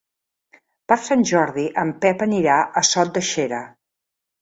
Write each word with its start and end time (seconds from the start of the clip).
Per 0.91 0.97
Sant 1.09 1.27
Jordi 1.33 1.67
en 1.83 1.93
Pep 2.07 2.27
anirà 2.29 2.59
a 2.83 2.87
Sot 2.93 3.17
de 3.19 3.27
Xera. 3.33 3.65